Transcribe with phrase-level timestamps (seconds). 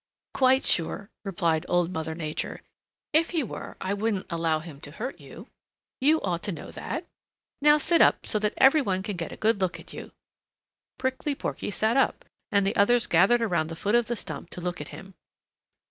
[0.33, 2.63] "Quite sure," replied Old Mother Nature.
[3.13, 5.47] "If he were I wouldn't allow him to hurt you.
[5.99, 7.05] You ought to know that.
[7.61, 10.11] Now sit up so that every one can get a good look at you."
[10.97, 14.59] Prickly Porky sat up, and the others gathered around the foot of the stump to
[14.59, 15.13] look at him.